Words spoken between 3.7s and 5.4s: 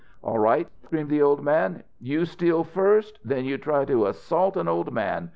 to assault an old man!